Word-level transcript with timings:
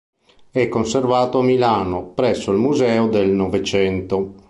È 0.49 0.67
conservato 0.67 1.37
a 1.37 1.43
Milano 1.43 2.07
presso 2.15 2.51
il 2.51 2.57
Museo 2.57 3.05
del 3.07 3.29
Novecento. 3.29 4.39